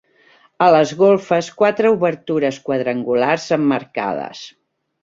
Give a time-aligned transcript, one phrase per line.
[0.67, 4.47] A les golfes, quatre obertures quadrangulars emmarcades.